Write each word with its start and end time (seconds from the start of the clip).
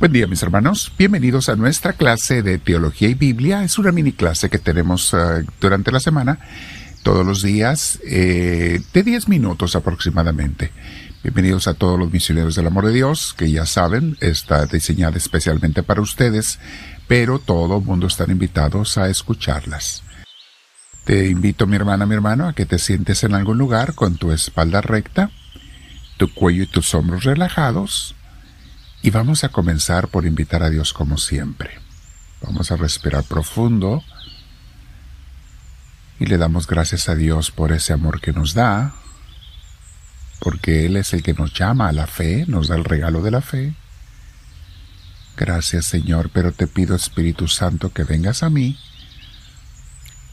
Buen 0.00 0.12
día 0.12 0.28
mis 0.28 0.44
hermanos, 0.44 0.92
bienvenidos 0.96 1.48
a 1.48 1.56
nuestra 1.56 1.92
clase 1.92 2.44
de 2.44 2.58
Teología 2.58 3.08
y 3.08 3.14
Biblia. 3.14 3.64
Es 3.64 3.80
una 3.80 3.90
mini 3.90 4.12
clase 4.12 4.48
que 4.48 4.60
tenemos 4.60 5.12
uh, 5.12 5.44
durante 5.60 5.90
la 5.90 5.98
semana, 5.98 6.38
todos 7.02 7.26
los 7.26 7.42
días, 7.42 7.98
eh, 8.06 8.80
de 8.94 9.02
10 9.02 9.26
minutos 9.26 9.74
aproximadamente. 9.74 10.70
Bienvenidos 11.24 11.66
a 11.66 11.74
todos 11.74 11.98
los 11.98 12.12
misioneros 12.12 12.54
del 12.54 12.68
amor 12.68 12.86
de 12.86 12.92
Dios, 12.92 13.34
que 13.36 13.50
ya 13.50 13.66
saben, 13.66 14.16
está 14.20 14.66
diseñada 14.66 15.16
especialmente 15.16 15.82
para 15.82 16.00
ustedes, 16.00 16.60
pero 17.08 17.40
todo 17.40 17.78
el 17.78 17.84
mundo 17.84 18.06
están 18.06 18.30
invitados 18.30 18.98
a 18.98 19.08
escucharlas. 19.08 20.04
Te 21.02 21.26
invito, 21.26 21.66
mi 21.66 21.74
hermana, 21.74 22.06
mi 22.06 22.14
hermano, 22.14 22.46
a 22.46 22.52
que 22.52 22.66
te 22.66 22.78
sientes 22.78 23.24
en 23.24 23.34
algún 23.34 23.58
lugar 23.58 23.94
con 23.96 24.16
tu 24.16 24.30
espalda 24.30 24.80
recta, 24.80 25.32
tu 26.18 26.32
cuello 26.32 26.62
y 26.62 26.66
tus 26.66 26.94
hombros 26.94 27.24
relajados, 27.24 28.14
y 29.02 29.10
vamos 29.10 29.44
a 29.44 29.50
comenzar 29.50 30.08
por 30.08 30.26
invitar 30.26 30.62
a 30.62 30.70
Dios 30.70 30.92
como 30.92 31.18
siempre. 31.18 31.78
Vamos 32.42 32.70
a 32.70 32.76
respirar 32.76 33.24
profundo 33.24 34.02
y 36.18 36.26
le 36.26 36.36
damos 36.36 36.66
gracias 36.66 37.08
a 37.08 37.14
Dios 37.14 37.50
por 37.50 37.72
ese 37.72 37.92
amor 37.92 38.20
que 38.20 38.32
nos 38.32 38.54
da, 38.54 38.94
porque 40.40 40.86
Él 40.86 40.96
es 40.96 41.12
el 41.12 41.22
que 41.22 41.34
nos 41.34 41.52
llama 41.52 41.88
a 41.88 41.92
la 41.92 42.06
fe, 42.06 42.44
nos 42.48 42.68
da 42.68 42.76
el 42.76 42.84
regalo 42.84 43.22
de 43.22 43.30
la 43.30 43.40
fe. 43.40 43.74
Gracias 45.36 45.86
Señor, 45.86 46.30
pero 46.32 46.52
te 46.52 46.66
pido 46.66 46.96
Espíritu 46.96 47.46
Santo 47.46 47.92
que 47.92 48.02
vengas 48.02 48.42
a 48.42 48.50
mí, 48.50 48.76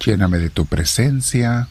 lléname 0.03 0.39
de 0.39 0.49
tu 0.49 0.65
presencia, 0.65 1.67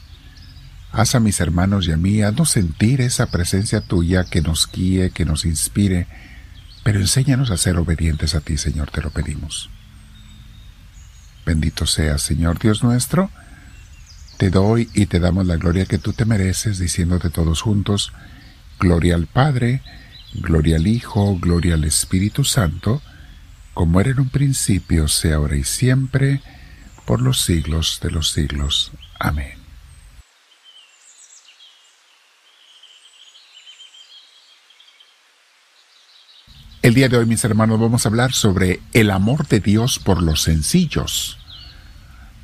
haz 0.93 1.15
a 1.15 1.19
mis 1.19 1.41
hermanos 1.41 1.87
y 1.87 1.91
a 1.91 1.97
mí, 1.97 2.21
haznos 2.21 2.51
sentir 2.51 3.01
esa 3.01 3.25
presencia 3.25 3.81
tuya 3.81 4.23
que 4.23 4.41
nos 4.41 4.69
guíe, 4.71 5.11
que 5.11 5.25
nos 5.25 5.43
inspire, 5.43 6.07
pero 6.85 6.99
enséñanos 6.99 7.49
a 7.49 7.57
ser 7.57 7.77
obedientes 7.77 8.35
a 8.35 8.41
ti, 8.41 8.59
Señor, 8.59 8.91
te 8.91 9.01
lo 9.01 9.09
pedimos. 9.09 9.71
Bendito 11.43 11.87
seas, 11.87 12.21
Señor 12.21 12.59
Dios 12.59 12.83
nuestro. 12.83 13.31
Te 14.37 14.51
doy 14.51 14.87
y 14.93 15.07
te 15.07 15.19
damos 15.19 15.47
la 15.47 15.55
gloria 15.55 15.87
que 15.87 15.97
tú 15.97 16.13
te 16.13 16.25
mereces, 16.25 16.77
diciéndote 16.77 17.31
todos 17.31 17.63
juntos, 17.63 18.13
Gloria 18.79 19.15
al 19.15 19.25
Padre, 19.25 19.81
gloria 20.35 20.75
al 20.75 20.85
Hijo, 20.85 21.35
gloria 21.39 21.73
al 21.73 21.85
Espíritu 21.85 22.43
Santo, 22.43 23.01
como 23.73 23.99
era 23.99 24.11
en 24.11 24.19
un 24.19 24.29
principio, 24.29 25.07
sea 25.07 25.37
ahora 25.37 25.55
y 25.55 25.63
siempre, 25.63 26.41
por 27.07 27.19
los 27.19 27.41
siglos 27.41 27.99
de 28.03 28.11
los 28.11 28.29
siglos. 28.29 28.91
Amén. 29.17 29.64
El 36.85 36.93
día 36.93 37.09
de 37.09 37.17
hoy, 37.17 37.25
mis 37.25 37.43
hermanos, 37.43 37.79
vamos 37.79 38.05
a 38.05 38.09
hablar 38.09 38.33
sobre 38.33 38.79
el 38.93 39.09
amor 39.09 39.47
de 39.47 39.59
Dios 39.59 39.97
por 39.97 40.21
los 40.21 40.43
sencillos. 40.43 41.39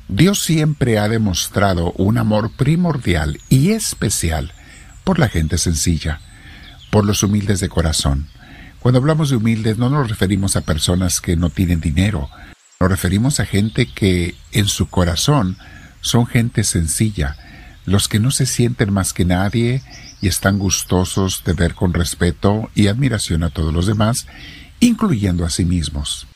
Dios 0.08 0.42
siempre 0.42 0.98
ha 0.98 1.08
demostrado 1.08 1.92
un 1.92 2.18
amor 2.18 2.50
primordial 2.50 3.38
y 3.48 3.70
especial 3.70 4.52
por 5.04 5.20
la 5.20 5.28
gente 5.28 5.58
sencilla, 5.58 6.20
por 6.90 7.04
los 7.04 7.22
humildes 7.22 7.60
de 7.60 7.68
corazón. 7.68 8.26
Cuando 8.80 8.98
hablamos 8.98 9.30
de 9.30 9.36
humildes 9.36 9.78
no 9.78 9.88
nos 9.90 10.08
referimos 10.08 10.56
a 10.56 10.62
personas 10.62 11.20
que 11.20 11.36
no 11.36 11.48
tienen 11.48 11.80
dinero, 11.80 12.28
nos 12.80 12.90
referimos 12.90 13.38
a 13.38 13.46
gente 13.46 13.86
que 13.86 14.34
en 14.50 14.66
su 14.66 14.88
corazón 14.88 15.56
son 16.00 16.26
gente 16.26 16.64
sencilla, 16.64 17.36
los 17.84 18.08
que 18.08 18.18
no 18.18 18.30
se 18.30 18.46
sienten 18.46 18.92
más 18.92 19.12
que 19.12 19.24
nadie 19.24 19.82
y 20.20 20.28
están 20.28 20.58
gustosos 20.58 21.42
de 21.44 21.52
ver 21.52 21.74
con 21.74 21.92
respeto 21.92 22.70
y 22.74 22.86
admiración 22.86 23.42
a 23.42 23.50
todos 23.50 23.74
los 23.74 23.86
demás, 23.86 24.26
incluyendo 24.80 25.44
a 25.44 25.50
sí 25.50 25.64
mismos. 25.64 26.26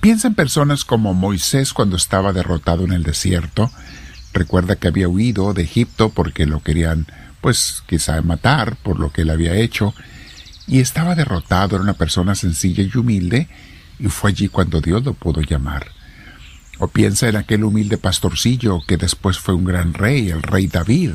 Piensa 0.00 0.28
en 0.28 0.34
personas 0.34 0.84
como 0.84 1.14
Moisés 1.14 1.72
cuando 1.72 1.96
estaba 1.96 2.32
derrotado 2.32 2.84
en 2.84 2.92
el 2.92 3.02
desierto. 3.02 3.70
Recuerda 4.32 4.76
que 4.76 4.88
había 4.88 5.08
huido 5.08 5.52
de 5.52 5.62
Egipto 5.62 6.10
porque 6.10 6.46
lo 6.46 6.62
querían, 6.62 7.06
pues 7.40 7.82
quizá 7.86 8.20
matar 8.22 8.76
por 8.76 8.98
lo 8.98 9.12
que 9.12 9.22
él 9.22 9.30
había 9.30 9.54
hecho, 9.54 9.94
y 10.66 10.80
estaba 10.80 11.14
derrotado, 11.14 11.76
era 11.76 11.82
una 11.82 11.94
persona 11.94 12.34
sencilla 12.34 12.82
y 12.82 12.96
humilde, 12.96 13.48
y 13.98 14.08
fue 14.08 14.30
allí 14.30 14.48
cuando 14.48 14.80
Dios 14.80 15.04
lo 15.04 15.14
pudo 15.14 15.42
llamar. 15.42 15.88
O 16.80 16.88
piensa 16.88 17.28
en 17.28 17.36
aquel 17.36 17.62
humilde 17.62 17.98
pastorcillo 17.98 18.80
que 18.88 18.96
después 18.96 19.38
fue 19.38 19.54
un 19.54 19.64
gran 19.64 19.92
rey, 19.92 20.30
el 20.30 20.42
rey 20.42 20.66
David, 20.66 21.12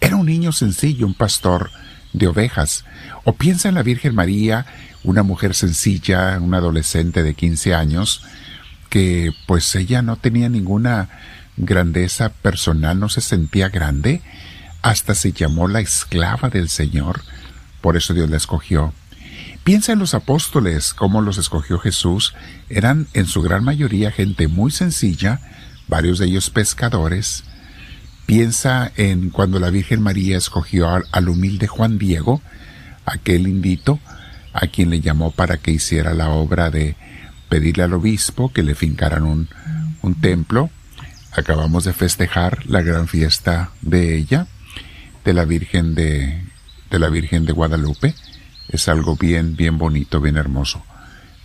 era 0.00 0.16
un 0.16 0.26
niño 0.26 0.52
sencillo, 0.52 1.06
un 1.06 1.14
pastor 1.14 1.70
de 2.12 2.28
ovejas. 2.28 2.84
O 3.24 3.34
piensa 3.34 3.68
en 3.68 3.74
la 3.74 3.82
Virgen 3.82 4.14
María, 4.14 4.66
una 5.02 5.24
mujer 5.24 5.54
sencilla, 5.54 6.38
una 6.40 6.58
adolescente 6.58 7.24
de 7.24 7.34
15 7.34 7.74
años, 7.74 8.22
que 8.88 9.32
pues 9.46 9.74
ella 9.74 10.00
no 10.00 10.16
tenía 10.16 10.48
ninguna 10.48 11.08
grandeza 11.56 12.28
personal, 12.28 13.00
no 13.00 13.08
se 13.08 13.20
sentía 13.20 13.70
grande, 13.70 14.22
hasta 14.82 15.16
se 15.16 15.32
llamó 15.32 15.66
la 15.66 15.80
esclava 15.80 16.50
del 16.50 16.68
Señor, 16.68 17.22
por 17.80 17.96
eso 17.96 18.14
Dios 18.14 18.30
la 18.30 18.36
escogió. 18.36 18.92
Piensa 19.64 19.92
en 19.92 19.98
los 19.98 20.14
apóstoles, 20.14 20.94
cómo 20.94 21.22
los 21.22 21.38
escogió 21.38 21.78
Jesús, 21.78 22.34
eran 22.68 23.08
en 23.14 23.26
su 23.26 23.42
gran 23.42 23.64
mayoría 23.64 24.10
gente 24.10 24.46
muy 24.46 24.70
sencilla, 24.70 25.40
varios 25.88 26.18
de 26.18 26.26
ellos 26.26 26.50
pescadores, 26.50 27.44
Piensa 28.26 28.90
en 28.96 29.28
cuando 29.28 29.58
la 29.58 29.68
Virgen 29.68 30.00
María 30.00 30.38
escogió 30.38 30.88
al, 30.88 31.28
humilde 31.28 31.66
Juan 31.66 31.98
Diego, 31.98 32.40
aquel 33.04 33.46
indito, 33.46 34.00
a 34.54 34.66
quien 34.66 34.88
le 34.88 35.00
llamó 35.00 35.30
para 35.30 35.58
que 35.58 35.72
hiciera 35.72 36.14
la 36.14 36.30
obra 36.30 36.70
de 36.70 36.96
pedirle 37.50 37.82
al 37.82 37.92
obispo 37.92 38.50
que 38.50 38.62
le 38.62 38.74
fincaran 38.74 39.24
un, 39.24 39.48
templo. 40.20 40.70
Acabamos 41.32 41.84
de 41.84 41.92
festejar 41.92 42.64
la 42.66 42.80
gran 42.80 43.08
fiesta 43.08 43.70
de 43.82 44.16
ella, 44.16 44.46
de 45.24 45.34
la 45.34 45.44
Virgen 45.44 45.94
de 45.94 46.44
la 46.90 47.08
Virgen 47.10 47.44
de 47.44 47.52
Guadalupe. 47.52 48.14
Es 48.74 48.88
algo 48.88 49.14
bien, 49.14 49.54
bien 49.54 49.78
bonito, 49.78 50.20
bien 50.20 50.36
hermoso. 50.36 50.82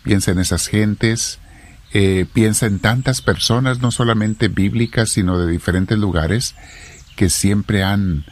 Piensa 0.02 0.32
en 0.32 0.40
esas 0.40 0.66
gentes, 0.66 1.38
eh, 1.94 2.26
piensa 2.34 2.66
en 2.66 2.80
tantas 2.80 3.22
personas, 3.22 3.82
no 3.82 3.92
solamente 3.92 4.48
bíblicas, 4.48 5.12
sino 5.12 5.38
de 5.38 5.46
diferentes 5.46 6.00
lugares, 6.00 6.56
que 7.16 7.30
siempre 7.30 7.84
han, 7.84 8.26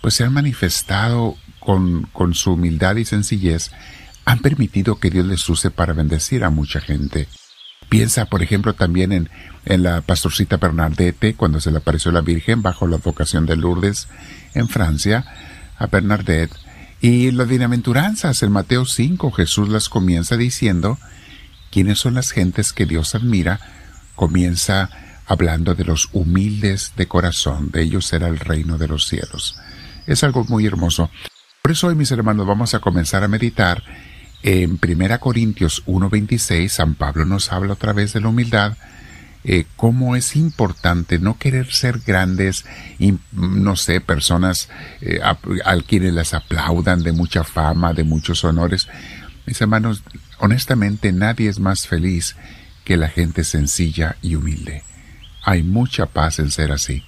pues 0.00 0.14
se 0.14 0.22
han 0.22 0.32
manifestado 0.32 1.36
con, 1.58 2.02
con 2.12 2.34
su 2.34 2.52
humildad 2.52 2.94
y 2.94 3.04
sencillez, 3.04 3.72
han 4.24 4.38
permitido 4.38 5.00
que 5.00 5.10
Dios 5.10 5.26
les 5.26 5.48
use 5.48 5.72
para 5.72 5.92
bendecir 5.92 6.44
a 6.44 6.50
mucha 6.50 6.80
gente. 6.80 7.26
Piensa, 7.88 8.26
por 8.26 8.44
ejemplo, 8.44 8.74
también 8.74 9.10
en, 9.10 9.30
en 9.64 9.82
la 9.82 10.00
pastorcita 10.00 10.58
Bernadette, 10.58 11.34
cuando 11.36 11.58
se 11.58 11.72
le 11.72 11.78
apareció 11.78 12.12
la 12.12 12.20
Virgen 12.20 12.62
bajo 12.62 12.86
la 12.86 12.98
vocación 12.98 13.46
de 13.46 13.56
Lourdes 13.56 14.06
en 14.54 14.68
Francia, 14.68 15.24
a 15.76 15.88
Bernadette. 15.88 16.52
Y 17.00 17.30
las 17.32 17.48
bienaventuranzas, 17.48 18.42
en 18.42 18.52
Mateo 18.52 18.86
5, 18.86 19.30
Jesús 19.32 19.68
las 19.68 19.88
comienza 19.88 20.36
diciendo, 20.36 20.98
quiénes 21.70 21.98
son 21.98 22.14
las 22.14 22.30
gentes 22.30 22.72
que 22.72 22.86
Dios 22.86 23.14
admira, 23.14 23.60
comienza 24.14 24.90
hablando 25.26 25.74
de 25.74 25.84
los 25.84 26.08
humildes 26.12 26.92
de 26.96 27.06
corazón, 27.06 27.70
de 27.70 27.82
ellos 27.82 28.06
será 28.06 28.28
el 28.28 28.38
reino 28.38 28.78
de 28.78 28.88
los 28.88 29.06
cielos. 29.06 29.56
Es 30.06 30.22
algo 30.22 30.44
muy 30.44 30.66
hermoso. 30.66 31.10
Por 31.62 31.72
eso 31.72 31.88
hoy, 31.88 31.94
mis 31.94 32.10
hermanos, 32.10 32.46
vamos 32.46 32.74
a 32.74 32.80
comenzar 32.80 33.24
a 33.24 33.28
meditar 33.28 33.82
en 34.42 34.78
1 34.82 35.20
Corintios 35.20 35.82
1.26, 35.86 36.68
San 36.68 36.94
Pablo 36.94 37.24
nos 37.24 37.50
habla 37.50 37.72
otra 37.72 37.94
vez 37.94 38.12
de 38.12 38.20
la 38.20 38.28
humildad, 38.28 38.76
eh, 39.46 39.66
cómo 39.76 40.16
es 40.16 40.36
importante 40.36 41.18
no 41.18 41.38
querer 41.38 41.70
ser 41.70 42.00
grandes, 42.00 42.64
y, 42.98 43.14
no 43.32 43.76
sé, 43.76 44.00
personas 44.00 44.70
eh, 45.02 45.20
a, 45.22 45.36
quienes 45.86 46.14
las 46.14 46.32
aplaudan 46.32 47.02
de 47.02 47.12
mucha 47.12 47.44
fama, 47.44 47.92
de 47.92 48.04
muchos 48.04 48.42
honores. 48.44 48.88
Mis 49.44 49.60
hermanos, 49.60 50.02
honestamente 50.38 51.12
nadie 51.12 51.50
es 51.50 51.60
más 51.60 51.86
feliz 51.86 52.36
que 52.84 52.96
la 52.96 53.08
gente 53.08 53.44
sencilla 53.44 54.16
y 54.22 54.34
humilde. 54.34 54.82
Hay 55.42 55.62
mucha 55.62 56.06
paz 56.06 56.38
en 56.38 56.50
ser 56.50 56.72
así. 56.72 57.02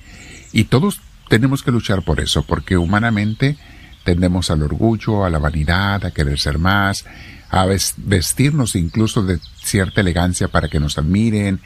Y 0.53 0.65
todos 0.65 1.01
tenemos 1.29 1.63
que 1.63 1.73
luchar 1.73 2.03
por 2.03 2.21
eso, 2.21 2.43
porque 2.43 2.77
humanamente 2.77 3.57
tendemos 4.05 4.51
al 4.51 4.63
orgullo, 4.63 5.25
a 5.25 5.31
la 5.31 5.39
vanidad, 5.39 6.05
a 6.05 6.11
querer 6.11 6.39
ser 6.39 6.59
más, 6.59 7.05
a 7.51 7.67
vestirnos 7.97 8.77
incluso 8.77 9.23
de 9.23 9.39
cierta 9.63 10.01
elegancia 10.01 10.49
para 10.49 10.69
que 10.69 10.81
nos 10.81 10.99
admiren. 10.99 11.61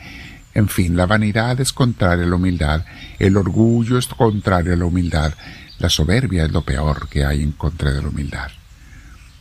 En 0.55 0.69
fin, 0.69 0.97
la 0.97 1.07
vanidad 1.07 1.61
es 1.61 1.73
contraria 1.73 2.25
a 2.25 2.29
la 2.29 2.37
humildad, 2.37 2.85
el 3.19 3.37
orgullo 3.37 3.99
es 3.99 4.07
contrario 4.07 4.73
a 4.73 4.77
la 4.77 4.85
humildad, 4.85 5.35
la 5.79 5.89
soberbia 5.89 6.45
es 6.45 6.51
lo 6.51 6.63
peor 6.63 7.09
que 7.09 7.25
hay 7.25 7.43
en 7.43 7.53
contra 7.53 7.93
de 7.93 8.03
la 8.03 8.09
humildad. 8.09 8.51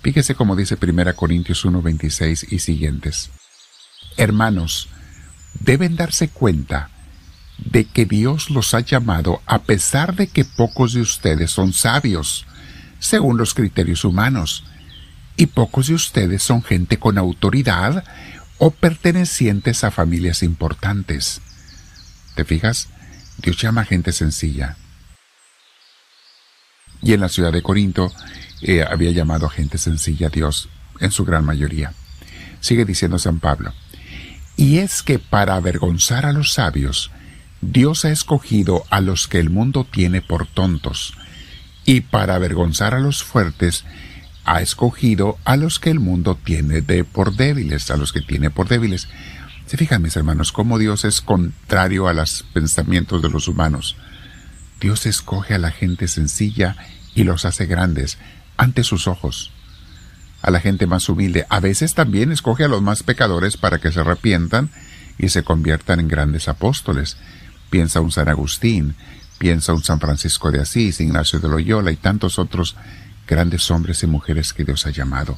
Fíjese 0.01 0.35
como 0.35 0.55
dice 0.55 0.77
1 0.81 1.15
Corintios 1.15 1.65
1, 1.65 1.81
26 1.81 2.53
y 2.53 2.59
siguientes. 2.59 3.31
Hermanos, 4.17 4.87
deben 5.59 5.95
darse 5.95 6.29
cuenta 6.29 6.89
de 7.57 7.85
que 7.85 8.05
Dios 8.05 8.49
los 8.49 8.73
ha 8.73 8.79
llamado 8.79 9.41
a 9.45 9.63
pesar 9.63 10.15
de 10.15 10.27
que 10.27 10.45
pocos 10.45 10.93
de 10.93 11.01
ustedes 11.01 11.51
son 11.51 11.73
sabios, 11.73 12.45
según 12.99 13.37
los 13.37 13.53
criterios 13.53 14.05
humanos, 14.05 14.63
y 15.35 15.47
pocos 15.47 15.87
de 15.87 15.93
ustedes 15.93 16.43
son 16.43 16.63
gente 16.63 16.97
con 16.97 17.17
autoridad 17.17 18.03
o 18.59 18.71
pertenecientes 18.71 19.83
a 19.83 19.91
familias 19.91 20.43
importantes. 20.43 21.41
¿Te 22.35 22.45
fijas? 22.45 22.89
Dios 23.41 23.57
llama 23.57 23.81
a 23.81 23.85
gente 23.85 24.11
sencilla. 24.11 24.77
Y 27.01 27.13
en 27.13 27.21
la 27.21 27.29
ciudad 27.29 27.53
de 27.53 27.63
Corinto 27.63 28.13
eh, 28.61 28.85
había 28.87 29.11
llamado 29.11 29.47
a 29.47 29.49
gente 29.49 29.77
sencilla 29.77 30.27
a 30.27 30.29
Dios 30.29 30.69
en 30.99 31.11
su 31.11 31.25
gran 31.25 31.45
mayoría. 31.45 31.93
Sigue 32.59 32.85
diciendo 32.85 33.17
San 33.17 33.39
Pablo. 33.39 33.73
Y 34.57 34.79
es 34.79 35.01
que 35.01 35.19
para 35.19 35.55
avergonzar 35.55 36.25
a 36.25 36.33
los 36.33 36.51
sabios, 36.51 37.11
Dios 37.61 38.03
ha 38.03 38.11
escogido 38.11 38.83
a 38.89 38.99
los 38.99 39.29
que 39.29 39.39
el 39.39 39.49
mundo 39.49 39.87
tiene 39.89 40.21
por 40.21 40.47
tontos, 40.47 41.13
y 41.85 42.01
para 42.01 42.35
avergonzar 42.35 42.93
a 42.93 42.99
los 42.99 43.23
fuertes, 43.23 43.85
ha 44.45 44.61
escogido 44.61 45.37
a 45.45 45.57
los 45.57 45.79
que 45.79 45.89
el 45.89 45.99
mundo 45.99 46.37
tiene 46.43 46.81
de 46.81 47.03
por 47.03 47.35
débiles, 47.35 47.91
a 47.91 47.97
los 47.97 48.11
que 48.11 48.21
tiene 48.21 48.49
por 48.49 48.67
débiles. 48.67 49.07
Se 49.65 49.77
fijan, 49.77 50.01
mis 50.01 50.15
hermanos, 50.15 50.51
cómo 50.51 50.79
Dios 50.79 51.05
es 51.05 51.21
contrario 51.21 52.07
a 52.07 52.13
los 52.13 52.43
pensamientos 52.53 53.21
de 53.21 53.29
los 53.29 53.47
humanos. 53.47 53.95
Dios 54.79 55.05
escoge 55.05 55.53
a 55.53 55.59
la 55.59 55.71
gente 55.71 56.07
sencilla 56.07 56.75
y 57.13 57.23
los 57.23 57.45
hace 57.45 57.65
grandes 57.65 58.17
ante 58.57 58.83
sus 58.83 59.07
ojos. 59.07 59.51
A 60.41 60.51
la 60.51 60.59
gente 60.61 60.87
más 60.87 61.09
humilde. 61.09 61.45
A 61.49 61.59
veces 61.59 61.93
también 61.93 62.31
escoge 62.31 62.63
a 62.63 62.69
los 62.69 62.81
más 62.81 63.03
pecadores 63.03 63.57
para 63.57 63.79
que 63.79 63.91
se 63.91 63.99
arrepientan 63.99 64.71
y 65.17 65.29
se 65.29 65.43
conviertan 65.43 65.99
en 65.99 66.07
grandes 66.07 66.47
apóstoles. 66.47 67.17
Piensa 67.69 67.99
un 68.01 68.11
San 68.11 68.29
Agustín, 68.29 68.95
piensa 69.37 69.73
un 69.73 69.83
San 69.83 69.99
Francisco 69.99 70.49
de 70.49 70.61
Asís, 70.61 71.01
Ignacio 71.01 71.39
de 71.39 71.49
Loyola 71.49 71.91
y 71.91 71.97
tantos 71.97 72.39
otros 72.39 72.75
grandes 73.29 73.69
hombres 73.69 74.01
y 74.01 74.07
mujeres 74.07 74.53
que 74.53 74.65
Dios 74.65 74.87
ha 74.87 74.89
llamado, 74.89 75.37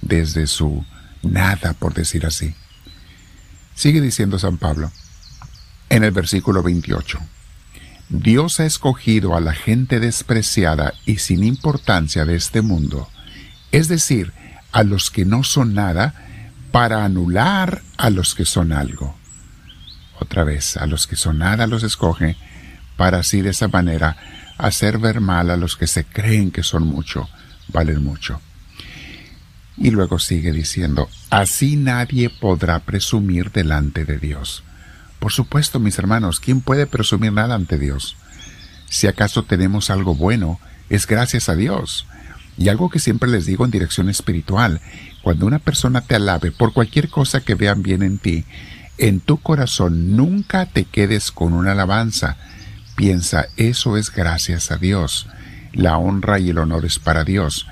desde 0.00 0.48
su 0.48 0.84
nada, 1.22 1.72
por 1.74 1.94
decir 1.94 2.26
así. 2.26 2.54
Sigue 3.76 4.00
diciendo 4.00 4.40
San 4.40 4.58
Pablo 4.58 4.90
en 5.88 6.02
el 6.02 6.10
versículo 6.10 6.64
28. 6.64 7.20
Dios 8.08 8.58
ha 8.58 8.66
escogido 8.66 9.36
a 9.36 9.40
la 9.40 9.54
gente 9.54 10.00
despreciada 10.00 10.94
y 11.06 11.18
sin 11.18 11.44
importancia 11.44 12.24
de 12.24 12.34
este 12.34 12.60
mundo, 12.60 13.08
es 13.70 13.86
decir, 13.86 14.32
a 14.72 14.82
los 14.82 15.10
que 15.10 15.24
no 15.24 15.44
son 15.44 15.74
nada, 15.74 16.14
para 16.72 17.04
anular 17.04 17.82
a 17.98 18.10
los 18.10 18.34
que 18.34 18.46
son 18.46 18.72
algo. 18.72 19.14
Otra 20.18 20.42
vez, 20.42 20.76
a 20.76 20.86
los 20.86 21.06
que 21.06 21.16
son 21.16 21.38
nada 21.38 21.66
los 21.66 21.82
escoge, 21.82 22.36
para 22.96 23.18
así 23.18 23.42
de 23.42 23.50
esa 23.50 23.68
manera 23.68 24.16
hacer 24.58 24.98
ver 24.98 25.20
mal 25.20 25.50
a 25.50 25.56
los 25.56 25.76
que 25.76 25.86
se 25.86 26.04
creen 26.04 26.50
que 26.50 26.62
son 26.62 26.86
mucho, 26.86 27.28
valen 27.68 28.02
mucho. 28.02 28.40
Y 29.76 29.90
luego 29.90 30.18
sigue 30.18 30.52
diciendo, 30.52 31.08
así 31.30 31.76
nadie 31.76 32.30
podrá 32.30 32.80
presumir 32.80 33.50
delante 33.52 34.04
de 34.04 34.18
Dios. 34.18 34.62
Por 35.18 35.32
supuesto, 35.32 35.80
mis 35.80 35.98
hermanos, 35.98 36.40
¿quién 36.40 36.60
puede 36.60 36.86
presumir 36.86 37.32
nada 37.32 37.54
ante 37.54 37.78
Dios? 37.78 38.16
Si 38.88 39.06
acaso 39.06 39.44
tenemos 39.44 39.88
algo 39.88 40.14
bueno, 40.14 40.60
es 40.90 41.06
gracias 41.06 41.48
a 41.48 41.54
Dios. 41.54 42.06
Y 42.58 42.68
algo 42.68 42.90
que 42.90 42.98
siempre 42.98 43.30
les 43.30 43.46
digo 43.46 43.64
en 43.64 43.70
dirección 43.70 44.10
espiritual, 44.10 44.80
cuando 45.22 45.46
una 45.46 45.58
persona 45.58 46.02
te 46.02 46.16
alabe 46.16 46.52
por 46.52 46.72
cualquier 46.74 47.08
cosa 47.08 47.40
que 47.40 47.54
vean 47.54 47.82
bien 47.82 48.02
en 48.02 48.18
ti, 48.18 48.44
en 48.98 49.20
tu 49.20 49.38
corazón 49.38 50.16
nunca 50.16 50.66
te 50.66 50.84
quedes 50.84 51.32
con 51.32 51.54
una 51.54 51.72
alabanza, 51.72 52.36
Piensa, 53.02 53.48
eso 53.56 53.96
es 53.96 54.12
gracias 54.12 54.70
a 54.70 54.76
Dios. 54.76 55.26
La 55.72 55.98
honra 55.98 56.38
y 56.38 56.50
el 56.50 56.58
honor 56.58 56.84
es 56.84 57.00
para 57.00 57.24
Dios. 57.24 57.66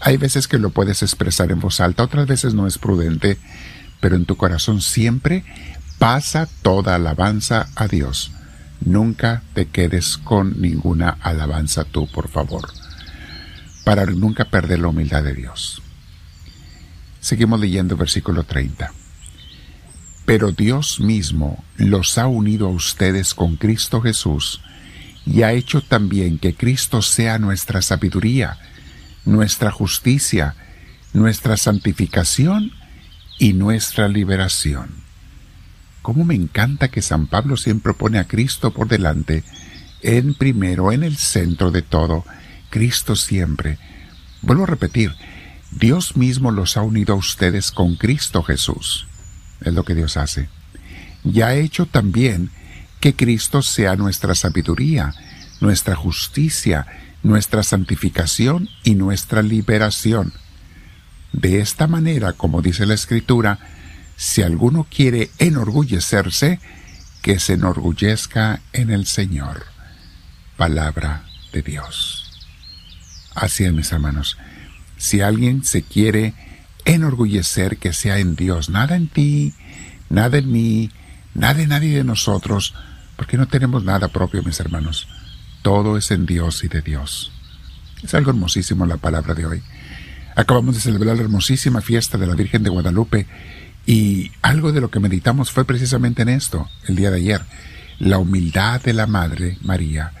Hay 0.00 0.16
veces 0.16 0.48
que 0.48 0.58
lo 0.58 0.70
puedes 0.70 1.04
expresar 1.04 1.52
en 1.52 1.60
voz 1.60 1.78
alta, 1.78 2.02
otras 2.02 2.26
veces 2.26 2.54
no 2.54 2.66
es 2.66 2.78
prudente, 2.78 3.38
pero 4.00 4.16
en 4.16 4.24
tu 4.24 4.36
corazón 4.36 4.80
siempre 4.80 5.44
pasa 6.00 6.48
toda 6.62 6.96
alabanza 6.96 7.68
a 7.76 7.86
Dios. 7.86 8.32
Nunca 8.84 9.44
te 9.54 9.66
quedes 9.66 10.18
con 10.18 10.60
ninguna 10.60 11.10
alabanza 11.20 11.84
tú, 11.84 12.08
por 12.10 12.26
favor, 12.26 12.68
para 13.84 14.04
nunca 14.06 14.46
perder 14.46 14.80
la 14.80 14.88
humildad 14.88 15.22
de 15.22 15.34
Dios. 15.34 15.80
Seguimos 17.20 17.60
leyendo 17.60 17.96
versículo 17.96 18.42
30. 18.42 18.92
Pero 20.24 20.50
Dios 20.50 20.98
mismo 20.98 21.62
los 21.76 22.18
ha 22.18 22.26
unido 22.26 22.66
a 22.66 22.72
ustedes 22.72 23.32
con 23.32 23.54
Cristo 23.54 24.00
Jesús 24.00 24.60
y 25.26 25.42
ha 25.42 25.52
hecho 25.52 25.82
también 25.82 26.38
que 26.38 26.54
Cristo 26.54 27.02
sea 27.02 27.38
nuestra 27.38 27.82
sabiduría, 27.82 28.58
nuestra 29.24 29.70
justicia, 29.70 30.56
nuestra 31.12 31.56
santificación 31.56 32.72
y 33.38 33.52
nuestra 33.52 34.08
liberación. 34.08 34.90
Cómo 36.02 36.24
me 36.24 36.34
encanta 36.34 36.88
que 36.88 37.02
San 37.02 37.26
Pablo 37.26 37.56
siempre 37.56 37.94
pone 37.94 38.18
a 38.18 38.26
Cristo 38.26 38.72
por 38.72 38.88
delante, 38.88 39.44
en 40.02 40.34
primero, 40.34 40.90
en 40.90 41.04
el 41.04 41.16
centro 41.16 41.70
de 41.70 41.82
todo, 41.82 42.24
Cristo 42.70 43.14
siempre. 43.14 43.78
Vuelvo 44.40 44.64
a 44.64 44.66
repetir, 44.66 45.14
Dios 45.70 46.16
mismo 46.16 46.50
los 46.50 46.76
ha 46.76 46.82
unido 46.82 47.14
a 47.14 47.16
ustedes 47.16 47.70
con 47.70 47.94
Cristo 47.94 48.42
Jesús 48.42 49.06
es 49.64 49.74
lo 49.74 49.84
que 49.84 49.94
Dios 49.94 50.16
hace. 50.16 50.48
Y 51.24 51.42
ha 51.42 51.54
hecho 51.54 51.86
también 51.86 52.50
que 53.02 53.16
Cristo 53.16 53.62
sea 53.62 53.96
nuestra 53.96 54.36
sabiduría, 54.36 55.12
nuestra 55.60 55.96
justicia, 55.96 56.86
nuestra 57.24 57.64
santificación 57.64 58.68
y 58.84 58.94
nuestra 58.94 59.42
liberación. 59.42 60.32
De 61.32 61.58
esta 61.58 61.88
manera, 61.88 62.32
como 62.32 62.62
dice 62.62 62.86
la 62.86 62.94
Escritura, 62.94 63.58
si 64.16 64.42
alguno 64.42 64.86
quiere 64.88 65.30
enorgullecerse, 65.38 66.60
que 67.22 67.40
se 67.40 67.54
enorgullezca 67.54 68.60
en 68.72 68.90
el 68.90 69.06
Señor. 69.06 69.64
Palabra 70.56 71.24
de 71.52 71.62
Dios. 71.62 72.30
Así 73.34 73.64
es, 73.64 73.72
mis 73.72 73.90
hermanos. 73.90 74.38
Si 74.96 75.22
alguien 75.22 75.64
se 75.64 75.82
quiere 75.82 76.34
enorgullecer 76.84 77.78
que 77.78 77.92
sea 77.92 78.18
en 78.18 78.36
Dios, 78.36 78.70
nada 78.70 78.94
en 78.94 79.08
ti, 79.08 79.54
nada 80.08 80.38
en 80.38 80.52
mí, 80.52 80.92
nada 81.34 81.62
en 81.62 81.70
nadie 81.70 81.96
de 81.96 82.04
nosotros, 82.04 82.74
porque 83.16 83.36
no 83.36 83.46
tenemos 83.46 83.84
nada 83.84 84.08
propio, 84.08 84.42
mis 84.42 84.60
hermanos. 84.60 85.08
Todo 85.62 85.96
es 85.96 86.10
en 86.10 86.26
Dios 86.26 86.64
y 86.64 86.68
de 86.68 86.82
Dios. 86.82 87.32
Es 88.02 88.14
algo 88.14 88.30
hermosísimo 88.30 88.84
la 88.86 88.96
palabra 88.96 89.34
de 89.34 89.46
hoy. 89.46 89.62
Acabamos 90.34 90.74
de 90.74 90.80
celebrar 90.80 91.16
la 91.16 91.22
hermosísima 91.22 91.80
fiesta 91.80 92.18
de 92.18 92.26
la 92.26 92.34
Virgen 92.34 92.62
de 92.62 92.70
Guadalupe 92.70 93.26
y 93.86 94.30
algo 94.42 94.72
de 94.72 94.80
lo 94.80 94.90
que 94.90 95.00
meditamos 95.00 95.50
fue 95.50 95.64
precisamente 95.64 96.22
en 96.22 96.28
esto, 96.28 96.68
el 96.86 96.96
día 96.96 97.10
de 97.10 97.18
ayer, 97.18 97.42
la 97.98 98.18
humildad 98.18 98.80
de 98.80 98.92
la 98.92 99.06
Madre 99.06 99.58
María, 99.62 100.12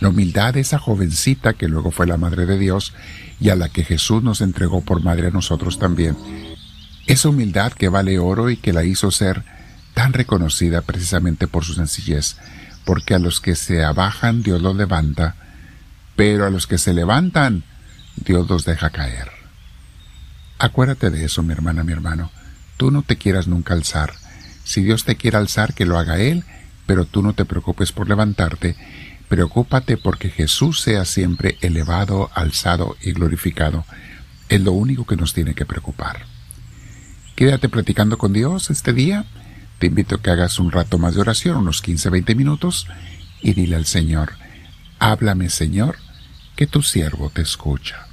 la 0.00 0.08
humildad 0.08 0.54
de 0.54 0.60
esa 0.60 0.78
jovencita 0.78 1.52
que 1.52 1.68
luego 1.68 1.90
fue 1.90 2.06
la 2.06 2.16
Madre 2.16 2.46
de 2.46 2.58
Dios 2.58 2.94
y 3.40 3.50
a 3.50 3.56
la 3.56 3.68
que 3.68 3.84
Jesús 3.84 4.22
nos 4.22 4.40
entregó 4.40 4.80
por 4.80 5.02
madre 5.02 5.28
a 5.28 5.30
nosotros 5.30 5.78
también. 5.78 6.16
Esa 7.06 7.28
humildad 7.28 7.72
que 7.72 7.88
vale 7.88 8.18
oro 8.18 8.50
y 8.50 8.56
que 8.56 8.72
la 8.72 8.84
hizo 8.84 9.10
ser 9.10 9.44
tan 9.98 10.12
reconocida 10.12 10.82
precisamente 10.82 11.48
por 11.48 11.64
su 11.64 11.74
sencillez, 11.74 12.36
porque 12.84 13.14
a 13.14 13.18
los 13.18 13.40
que 13.40 13.56
se 13.56 13.82
abajan 13.82 14.44
Dios 14.44 14.62
los 14.62 14.76
levanta, 14.76 15.34
pero 16.14 16.46
a 16.46 16.50
los 16.50 16.68
que 16.68 16.78
se 16.78 16.94
levantan 16.94 17.64
Dios 18.14 18.48
los 18.48 18.64
deja 18.64 18.90
caer. 18.90 19.28
Acuérdate 20.60 21.10
de 21.10 21.24
eso, 21.24 21.42
mi 21.42 21.52
hermana, 21.52 21.82
mi 21.82 21.92
hermano. 21.92 22.30
Tú 22.76 22.92
no 22.92 23.02
te 23.02 23.16
quieras 23.16 23.48
nunca 23.48 23.74
alzar. 23.74 24.12
Si 24.62 24.84
Dios 24.84 25.04
te 25.04 25.16
quiere 25.16 25.36
alzar, 25.36 25.74
que 25.74 25.84
lo 25.84 25.98
haga 25.98 26.20
Él, 26.20 26.44
pero 26.86 27.04
tú 27.04 27.20
no 27.20 27.32
te 27.32 27.44
preocupes 27.44 27.90
por 27.90 28.08
levantarte 28.08 28.76
Preocúpate 29.28 29.96
porque 29.96 30.30
Jesús 30.30 30.80
sea 30.80 31.04
siempre 31.04 31.58
elevado, 31.60 32.30
alzado 32.34 32.96
y 33.02 33.12
glorificado. 33.12 33.84
Es 34.48 34.60
lo 34.60 34.70
único 34.70 35.04
que 35.06 35.16
nos 35.16 35.34
tiene 35.34 35.54
que 35.54 35.66
preocupar. 35.66 36.20
Quédate 37.34 37.68
platicando 37.68 38.16
con 38.16 38.32
Dios 38.32 38.70
este 38.70 38.92
día. 38.92 39.26
Te 39.78 39.86
invito 39.86 40.16
a 40.16 40.22
que 40.22 40.30
hagas 40.30 40.58
un 40.58 40.72
rato 40.72 40.98
más 40.98 41.14
de 41.14 41.20
oración, 41.20 41.58
unos 41.58 41.82
15-20 41.82 42.34
minutos, 42.34 42.86
y 43.40 43.52
dile 43.52 43.76
al 43.76 43.86
Señor, 43.86 44.32
háblame 44.98 45.50
Señor, 45.50 45.96
que 46.56 46.66
tu 46.66 46.82
siervo 46.82 47.30
te 47.30 47.42
escucha. 47.42 48.07